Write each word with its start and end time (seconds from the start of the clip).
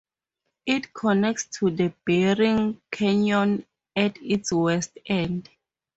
It 0.65 0.95
connects 0.95 1.45
to 1.59 1.69
the 1.69 1.93
Bering 2.07 2.81
Canyon 2.91 3.67
at 3.95 4.17
its 4.19 4.51
west 4.51 4.97
end. 5.05 5.47